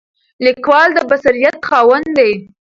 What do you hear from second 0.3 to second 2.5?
لیکوال د بصیرت خاوند دی.